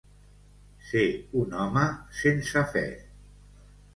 Ser 0.91 1.03
un 1.41 1.53
home 1.65 1.85
sense 2.21 2.65
fe. 2.75 2.83